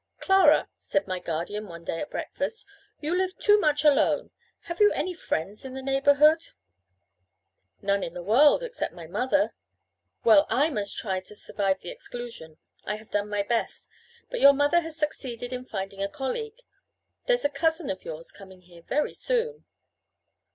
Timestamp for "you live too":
3.01-3.59